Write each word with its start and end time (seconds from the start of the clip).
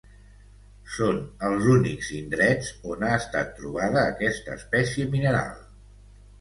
Són 0.93 1.19
els 1.49 1.67
únics 1.73 2.09
indrets 2.21 2.73
on 2.95 3.07
ha 3.11 3.13
estat 3.19 3.55
trobada 3.61 4.03
aquesta 4.15 4.59
espècie 4.59 5.09
mineral. 5.17 5.65